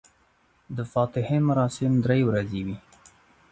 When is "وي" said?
2.65-2.77